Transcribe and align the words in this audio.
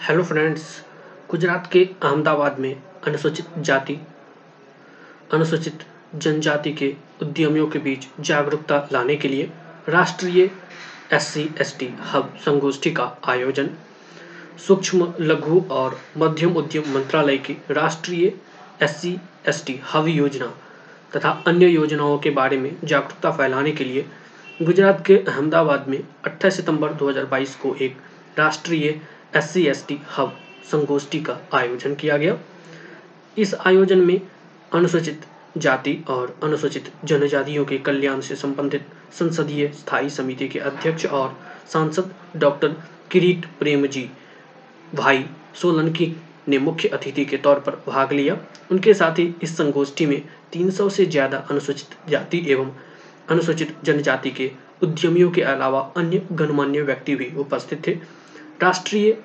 Hello 0.00 0.22
friends 0.22 0.62
Gujarat 1.30 1.66
के 1.72 1.82
अहमदाबाद 2.02 2.58
में 2.58 2.76
अनुसूचित 3.06 3.46
जाति, 3.58 3.98
अनुसूचित 5.32 5.84
जनजाति 6.14 6.72
के 6.72 6.88
उद्यमियों 7.22 7.66
के 7.66 7.78
बीच 7.78 8.06
जागरूकता 8.20 8.78
लाने 8.92 9.16
के 9.16 9.28
लिए 9.28 9.50
राष्ट्रीय 9.88 10.50
S 11.12 11.26
C 11.26 11.48
S 11.60 11.76
T 11.78 11.88
hub 12.12 12.32
संगोष्ठी 12.46 12.90
का 12.90 13.10
आयोजन, 13.28 13.70
सूक्ष्म, 14.66 15.12
लघु 15.20 15.60
और 15.70 15.98
मध्यम 16.16 16.56
उद्यम 16.56 16.92
मंत्रालय 16.94 17.38
की 17.38 17.56
राष्ट्रीय 17.70 18.32
S 18.82 18.96
C 19.00 19.18
S 19.48 19.64
T 19.66 19.80
hub 19.94 20.08
योजना 20.08 20.52
तथा 21.16 21.42
अन्य 21.46 21.68
योजनाओं 21.68 22.18
के 22.18 22.30
बारे 22.30 22.56
में 22.56 22.74
जागरूकता 22.84 23.30
फैलाने 23.30 23.72
के 23.72 23.84
लिए 23.84 24.06
गुजरात 24.62 25.06
के 25.06 25.18
अहमदाबाद 25.18 25.88
में 25.88 26.02
28 26.26 26.50
सितंबर 26.50 26.94
2022 26.96 27.54
को 27.54 27.74
एक 27.74 27.96
राष्ट्रीय 28.38 29.00
S 29.36 29.50
C 29.50 29.66
S 29.66 29.84
T 29.88 29.98
hub 30.16 30.36
संगोष्ठी 30.70 31.20
का 31.20 31.36
आयोजन 31.54 31.94
किया 31.94 32.16
गया। 32.16 32.36
इस 33.36 33.54
आयोजन 33.56 34.00
में 34.00 34.20
अनुसूचित 34.72 35.24
जाति 35.58 35.98
और 36.08 36.34
अनुसूचित 36.42 36.92
जनजातियों 37.04 37.64
के 37.64 37.78
कल्याण 37.78 38.20
से 38.20 38.36
संबंधित 38.36 38.86
संसदीय 39.18 39.68
स्थायी 39.76 40.10
समिति 40.10 40.48
के 40.48 40.58
अध्यक्ष 40.60 41.06
और 41.06 41.36
सांसद 41.72 42.10
डॉक्टर 42.36 42.76
किरीट 43.10 43.46
प्रेम 43.58 43.86
जी 43.86 44.08
भाई 44.94 45.24
सोलंकी 45.54 46.14
ने 46.48 46.58
मुख्य 46.58 46.88
अतिथि 46.88 47.24
के 47.24 47.36
तौर 47.36 47.58
पर 47.60 47.82
भाग 47.86 48.12
लिया। 48.12 48.36
उनके 48.70 48.94
साथ 48.94 49.18
ही 49.18 49.34
इस 49.42 49.56
संगोष्ठी 49.56 50.06
में 50.06 50.22
300 50.52 50.88
से 50.90 51.06
ज़्यादा 51.06 51.38
अनुसूचित 51.50 51.96
जाति 52.10 52.44
एवं 52.48 52.70
अनुसूचित 53.30 53.76
जनजाति 53.84 54.30
के 54.30 54.50
उद्यमियों 54.82 55.30
के 55.30 55.42
अलावा 55.42 55.80
अन्य 55.96 56.26
गणमान्य 56.32 56.82
व्यक्ति 56.82 57.14
भी 57.14 57.32
उपस्थित 57.36 57.86
थे। 57.86 57.98
राष्ट्रीय 58.62 59.16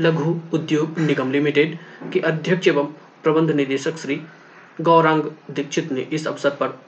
लघु 0.00 0.34
उद्योग 0.54 0.98
निगम 0.98 1.30
लिमिटेड 1.32 1.78
के 2.12 2.20
अध्यक्ष 2.20 2.68
एवं 2.68 2.86
प्रबंध 3.22 3.50
निदेशक 3.50 3.96
श्री 3.96 4.20
गौरांग 4.80 5.22
दीक्षित 5.50 5.92
ने 5.92 6.00
इस 6.12 6.26
अवसर 6.26 6.50
पर 6.50 6.78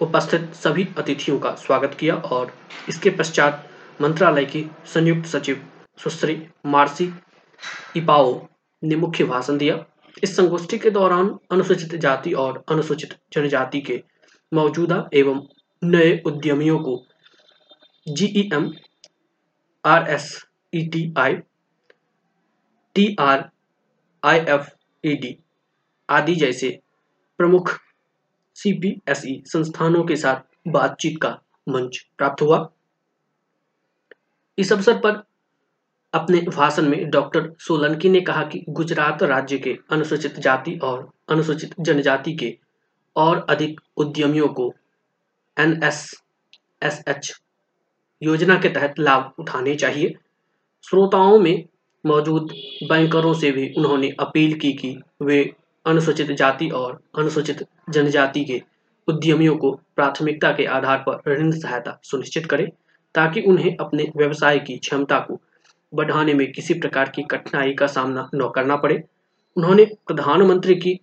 उपस्थित 0.00 0.52
सभी 0.54 0.86
अतिथियों 0.98 1.38
का 1.38 1.54
स्वागत 1.54 1.96
किया 2.00 2.14
और 2.14 2.52
इसके 2.88 3.10
पश्चात 3.10 3.68
मंत्रालय 4.02 4.44
की 4.44 4.64
संयुक्त 4.94 5.28
सचिव 5.28 5.62
सुश्री 5.98 6.36
मार्सी 6.66 7.12
इपाओ 7.96 8.48
ने 8.82 8.96
मुख्य 8.96 9.24
भाषण 9.24 9.58
दिया। 9.58 9.84
इस 10.22 10.36
संगोष्ठी 10.36 10.78
के 10.78 10.90
दौरान 10.90 11.30
अनुसूचित 11.52 11.94
जाति 11.94 12.32
और 12.32 12.62
अनुसूचित 12.68 13.14
जनजाति 13.32 13.80
के 13.80 14.02
मौजूदा 14.52 15.08
एवं 15.14 15.40
नए 15.82 16.22
उद्यमियों 16.26 16.78
को 16.78 17.02
GEM 18.08 18.70
R 19.84 20.10
S 20.10 20.28
E 20.72 20.86
T 20.86 21.12
I 21.18 21.34
T 22.94 23.14
R 23.20 23.44
I 24.22 24.38
F 24.38 24.68
E 25.04 25.14
D 25.16 25.36
आदि 26.08 26.34
जैसे 26.34 26.78
प्रमुख 27.38 27.70
सीपीएसई 28.56 29.42
संस्थानों 29.46 30.04
के 30.04 30.16
साथ 30.16 30.70
बातचीत 30.70 31.18
का 31.22 31.30
मंच 31.68 31.98
प्राप्त 32.18 32.42
हुआ। 32.42 32.58
इस 34.58 34.72
अवसर 34.72 34.98
पर 34.98 35.22
अपने 36.14 36.40
भाषण 36.40 36.88
में 36.88 37.10
डॉक्टर 37.10 37.52
सोलंकी 37.58 38.08
ने 38.08 38.20
कहा 38.20 38.42
कि 38.42 38.64
गुजरात 38.68 39.22
राज्य 39.22 39.58
के 39.58 39.78
अनुसूचित 39.90 40.38
जाति 40.40 40.78
और 40.82 41.10
अनुसूचित 41.28 41.74
जनजाति 41.80 42.34
के 42.34 42.56
और 43.16 43.46
अधिक 43.50 43.80
उद्यमियों 43.96 44.48
को 44.48 44.72
एन 45.56 45.80
एस 45.84 46.22
एस 46.82 47.02
एच 47.08 47.32
योजना 48.22 48.58
के 48.60 48.68
तहत 48.68 48.98
लाभ 48.98 49.34
उठाने 49.38 49.74
चाहिए। 49.74 50.14
श्रोताओं 50.90 51.38
में 51.38 51.64
मौजूद 52.06 52.52
बैंकरों 52.88 53.34
से 53.34 53.50
भी 53.50 53.74
उन्होंने 53.78 54.10
अपील 54.20 54.58
की 54.58 54.72
कि 54.72 55.02
वे 55.22 55.54
अनुसूचित 55.86 56.30
जाति 56.30 56.68
और 56.68 57.00
अनुसूचित 57.18 57.64
जनजाति 57.90 58.44
के 58.44 58.62
उद्यमियों 59.08 59.56
को 59.56 59.70
प्राथमिकता 59.96 60.52
के 60.52 60.64
आधार 60.64 61.04
पर 61.08 61.38
ऋण 61.38 61.50
सहायता 61.50 61.98
सुनिश्चित 62.02 62.46
करें, 62.46 62.68
ताकि 63.14 63.40
उन्हें 63.40 63.76
अपने 63.80 64.12
व्यवसाय 64.16 64.58
की 64.58 64.76
क्षमता 64.76 65.18
को 65.18 65.40
बढ़ाने 65.94 66.34
में 66.34 66.52
किसी 66.52 66.74
प्रकार 66.74 67.08
की 67.08 67.22
कठिनाई 67.22 67.72
का 67.72 67.86
सामना 67.86 68.30
न 68.34 68.50
करना 68.54 68.76
पड़े। 68.76 69.02
उन्होंने 69.56 69.84
प्रधानमंत्री 69.84 70.74
की 70.74 71.00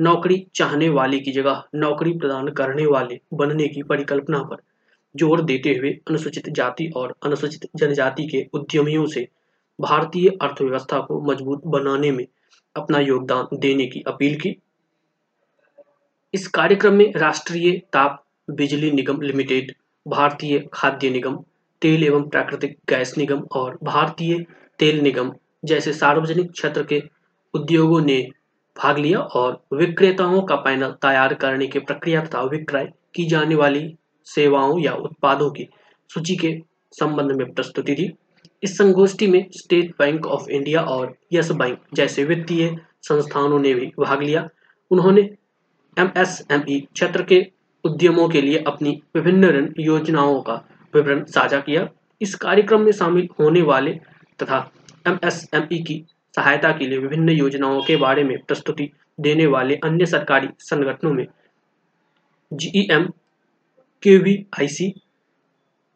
नौकरी 0.00 0.46
चाहने 0.54 0.88
वाले 0.88 1.18
की 1.18 1.32
जगह 1.32 1.62
नौकरी 1.74 2.12
प्रदान 2.12 2.48
करने 2.48 2.86
वाले 2.86 3.20
बनने 3.34 3.68
की 3.68 3.82
परिकल्पना 3.82 4.38
पर 4.38 4.56
ज़ोर 5.16 5.42
देते 5.42 5.74
हुए 5.74 5.90
अनुसूचित 6.08 6.48
जाति 6.50 6.90
और 6.96 7.14
अनुसूचित 7.24 7.68
जनजाति 7.76 8.26
के 8.26 8.44
उद्यमियों 8.54 9.06
से 9.06 9.26
भारतीय 9.78 10.28
अर्थव्यवस्था 10.42 10.98
को 11.00 11.20
मज़बूत 11.22 11.66
बनाने 11.66 12.10
में 12.10 12.26
अपना 12.76 12.98
योगदान 13.00 13.58
देने 13.58 13.86
की 13.86 14.02
अपील 14.06 14.38
की। 14.40 14.56
इस 16.34 16.46
कार्यक्रम 16.48 16.94
में 16.94 17.12
राष्ट्रीय 17.16 17.72
ताप 17.92 18.22
बिजली 18.50 18.90
निगम 18.90 19.20
लिमिटेड, 19.20 19.72
भारतीय 20.06 20.58
खाद्य 20.72 21.10
निगम, 21.10 21.36
तेल 21.82 22.04
एवं 22.04 22.28
प्राकृतिक 22.28 22.76
गैस 22.88 23.16
निगम 23.18 23.42
और 23.52 23.78
भारतीय 23.82 24.44
तेल 24.78 25.00
निगम 25.00 25.32
जैसे 25.64 25.92
सार्वजनिक 25.92 26.50
क्षेत्र 26.50 26.82
के 26.82 27.02
उद्योगों 27.54 28.00
ने 28.00 28.20
भाग 28.76 28.98
लिया 28.98 29.18
और 29.18 29.60
विक्रेताओं 29.72 30.42
का 30.42 30.56
पैनल 30.56 30.90
तैयार 31.02 31.34
करने 31.34 31.66
की 31.66 31.78
प्रक्रिया 31.80 32.24
तथा 32.24 32.42
विक्रय 32.42 32.92
की 33.14 33.24
जाने 33.26 33.54
वाली 33.54 33.82
सेवाओं 34.26 34.78
या 34.80 34.92
उत्पादों 34.92 35.50
की 35.50 35.68
सूची 36.10 36.36
के 36.36 36.58
संबंध 36.92 37.32
में 37.32 37.52
प्रस्तुति 37.52 37.94
दी 37.94 38.10
इस 38.62 38.76
संगोष्ठी 38.78 39.26
में 39.26 39.44
स्टेट 39.52 39.90
बैंक 39.98 40.26
ऑफ़ 40.26 40.48
इंडिया 40.50 40.80
और 40.82 41.14
यस 41.32 41.50
बैंक 41.52 41.78
जैसे 41.94 42.24
वित्तीय 42.24 42.76
संस्थानों 43.02 43.58
ने 43.60 43.74
भी 43.74 43.86
भाग 43.98 44.22
लिया। 44.22 44.48
उन्होंने 44.90 45.22
एमएसएमई 45.96 46.80
क्षेत्र 46.94 47.22
के 47.22 47.40
उद्यमों 47.84 48.28
के 48.28 48.42
लिए 48.42 48.62
अपनी 48.66 49.00
विभिन्न 49.16 49.50
ऋण 49.50 49.68
योजनाओं 49.78 50.40
का 50.40 50.54
विवरण 50.94 51.24
साझा 51.24 51.60
किया। 51.60 51.88
इस 52.20 52.34
कार्यक्रम 52.34 52.80
में 52.80 52.92
शामिल 52.92 53.28
होने 53.40 53.62
वाले 53.62 53.92
तथा 54.42 54.58
एमएसएमई 55.06 55.82
की 55.82 56.04
सहायता 56.34 56.70
के 56.72 56.86
लिए 56.86 56.98
विभिन्न 56.98 57.30
योजनाओं 57.30 57.80
के 57.82 57.96
बारे 57.96 58.24
में 58.24 58.36
प्रस्तुति 58.38 58.90
देने 59.20 59.46
वाले 59.46 59.74
अन्य 59.84 60.06
सरकारी 60.06 60.48
संगठनों 60.60 61.12
में 61.12 61.26
जीईएम 62.52 63.08
क्यूवीआईसी 64.06 64.86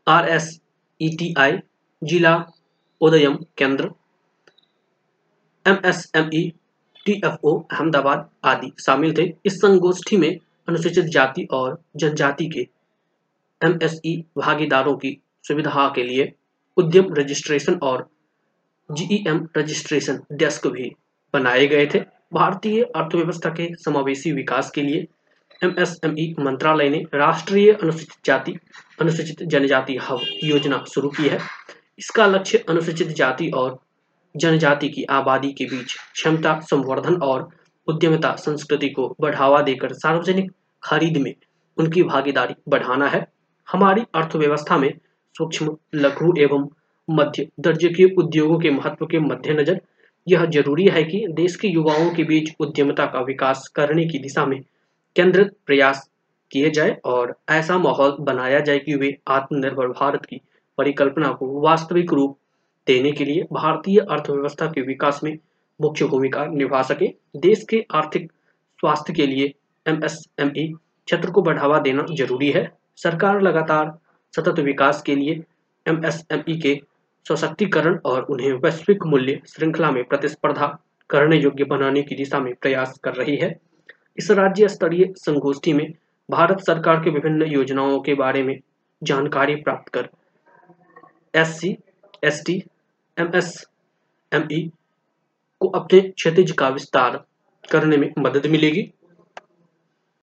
आरएसईटीआई 0.09 1.53
जिला 2.03 2.33
उदयम 3.01 3.35
केंद्र 3.57 3.91
एमएसएमई 5.67 6.43
टीएफओ 7.07 7.53
अहमदाबाद 7.73 8.29
आदि 8.45 8.73
शामिल 8.81 9.15
थे। 9.19 9.27
इस 9.47 9.61
संगोष्ठी 9.61 10.17
में 10.17 10.29
अनुसूचित 10.69 11.05
जाति 11.05 11.47
और 11.53 11.81
जनजाति 11.97 12.49
के 12.49 12.61
एम 13.61 13.71
एमएसई 13.71 14.17
भागीदारों 14.39 14.97
की 14.97 15.17
सुविधा 15.49 15.89
के 15.95 16.05
लिए 16.05 16.33
उद्यम 16.77 17.15
रजिस्ट्रेशन 17.15 17.79
और 17.83 18.09
जीईएम 18.91 19.49
रजिस्ट्रेशन 19.57 20.21
डेस्क 20.33 20.67
भी 20.67 20.91
बनाए 21.35 21.67
गए 21.67 21.87
थे। 21.87 22.01
भारतीय 22.35 22.83
अर्थव्यवस्था 22.83 23.51
के 23.51 23.75
समावेशी 23.75 24.33
विकास 24.33 24.71
के 24.71 24.83
लिए 24.83 25.07
एमएसएमई 25.63 26.35
मंत्रालय 26.41 26.89
ने 26.89 26.99
राष्ट्रीय 27.15 27.71
अनुसूचित 27.73 28.25
जाति, 28.25 28.53
अनुसूचित 29.01 29.43
जनजाति 29.43 29.97
हब 30.03 30.21
योजना 30.45 30.85
शुरू 30.95 31.09
की 31.09 31.29
है। 31.29 31.39
इसका 31.99 32.27
लक्ष्य 32.27 32.65
अनुसूचित 32.69 33.09
जाति 33.09 33.51
और 33.51 33.79
जनजाति 34.35 34.89
की 34.89 35.05
आबादी 35.11 35.53
के 35.53 35.65
बीच 35.65 35.95
क्षमता 36.15 36.59
संवर्धन 36.61 37.15
और 37.15 37.49
उद्यमिता 37.89 38.35
संस्कृति 38.37 38.89
को 38.89 39.17
बढ़ावा 39.21 39.61
देकर 39.63 39.93
सार्वजनिक 39.93 40.51
खरीद 40.83 41.17
में 41.17 41.35
उनकी 41.79 42.03
भागीदारी 42.03 42.55
बढ़ाना 42.69 43.09
है। 43.09 43.27
हमारी 43.69 44.03
अर्थव्यवस्था 44.15 44.79
में 44.79 44.93
सूक्ष्म, 45.37 45.77
लघु 45.95 46.33
एवं 46.39 46.69
मध्य 47.09 47.49
दर्जे 47.61 47.89
के 47.89 48.05
उद्योगों 48.15 48.59
के 48.59 48.71
महत्व 48.71 49.07
के 49.07 49.19
मद्देनजर 49.19 49.81
यह 50.29 50.45
ज़रूरी 50.47 50.87
है 50.87 51.03
कि 51.05 51.27
देश 51.31 51.57
के 51.57 51.69
युवाओं 51.69 52.11
के 52.11 52.25
बीच 52.25 52.55
उद्यमिता 52.61 53.07
का 53.07 53.21
विकास 53.21 53.69
करने 53.75 54.05
की 54.07 54.19
दिशा 54.19 54.47
में 54.47 54.61
केंद्रित 55.17 55.53
प्रयास 55.67 56.09
किए 56.51 56.71
जाए 56.71 56.97
और 57.05 57.35
ऐसा 57.51 57.79
माहौल 57.79 58.17
बनाया 58.21 58.61
जाए 58.61 58.79
कि 58.79 58.95
वे 58.95 59.17
आत्मनिर्भर 59.29 59.89
भारत 59.89 60.27
की 60.27 60.41
परिकल्पना 60.79 61.33
को 61.33 61.61
वास्तविक 61.61 62.13
रूप 62.13 62.37
देने 62.87 63.13
के 63.13 63.25
लिए 63.25 63.43
भारतीय 63.53 63.99
अर्थव्यवस्था 64.01 64.67
के 64.67 64.81
विकास 64.81 65.21
में 65.25 65.37
मुख्य 65.81 66.05
भूमिका 66.05 66.45
निभा 66.45 66.83
सके। 66.83 67.07
देश 67.37 67.65
के 67.71 67.85
आर्थिक 67.95 68.31
स्वास्थ्य 68.81 69.13
के 69.13 69.27
लिए 69.27 69.53
एमएसएमई 69.87 70.67
क्षेत्र 70.73 71.31
को 71.31 71.43
बढ़ावा 71.43 71.79
देना 71.79 72.05
ज़रूरी 72.11 72.51
है। 72.51 72.71
सरकार 72.97 73.41
लगातार 73.41 73.93
सतत 74.35 74.59
विकास 74.59 75.03
के 75.03 75.17
लिए 75.17 75.43
एमएसएमई 75.87 76.59
के 76.61 76.81
सशक्तिकरण 77.27 77.99
और 78.05 78.23
उन्हें 78.23 78.53
वैश्विक 78.55 79.05
मूल्य 79.07 79.41
श्रृंखला 79.49 79.91
में 79.91 80.05
प्रतिस्पर्धा 80.05 80.67
करने 81.11 81.37
योग्य 81.37 81.65
बनाने 81.65 82.03
की 82.03 82.15
दिशा 82.15 82.41
में 82.41 82.55
प्रयास 82.55 82.99
कर 83.05 83.15
रही 83.15 83.37
है। 83.37 83.59
इस 84.19 84.31
राज्य 84.31 84.69
स्तरीय 84.69 85.13
संगोष्ठी 85.17 85.73
में 85.73 85.93
भारत 86.31 86.61
सरकार 86.61 86.97
के 86.97 87.11
विभिन्न 87.11 87.43
योजनाओं 87.43 88.01
के 88.01 88.15
बारे 88.15 88.43
में 88.43 88.59
जानकारी 89.03 89.55
प्राप्त 89.55 89.89
कर 89.89 90.09
S 91.35 91.61
C 91.61 91.77
S 92.25 92.43
T 92.47 92.63
M 93.19 93.31
S 93.35 93.67
M 94.33 94.49
E 94.53 94.71
को 95.61 95.69
अपने 95.69 96.01
क्षेत्र 96.01 96.53
का 96.59 96.69
विस्तार 96.69 97.25
करने 97.71 97.97
में 97.97 98.13
मदद 98.19 98.47
मिलेगी। 98.47 98.83